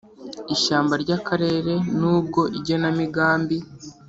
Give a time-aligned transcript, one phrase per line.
[0.55, 3.57] ishyamba ry Akarere n ubwo igenamigambi